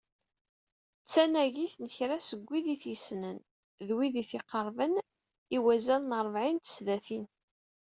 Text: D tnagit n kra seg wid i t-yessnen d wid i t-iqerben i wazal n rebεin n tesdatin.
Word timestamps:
D 1.03 1.07
tnagit 1.13 1.75
n 1.83 1.85
kra 1.95 2.17
seg 2.19 2.41
wid 2.49 2.65
i 2.73 2.75
t-yessnen 2.81 3.37
d 3.87 3.89
wid 3.97 4.15
i 4.21 4.23
t-iqerben 4.29 4.93
i 5.55 5.57
wazal 5.63 6.03
n 6.09 6.13
rebεin 6.25 6.57
n 6.61 6.63
tesdatin. 6.65 7.25